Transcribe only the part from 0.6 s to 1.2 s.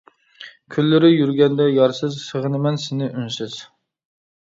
كۈنلىرى